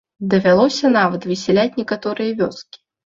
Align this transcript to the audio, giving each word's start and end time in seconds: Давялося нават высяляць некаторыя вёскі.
Давялося 0.31 0.89
нават 0.97 1.27
высяляць 1.31 1.75
некаторыя 1.83 2.31
вёскі. 2.41 2.77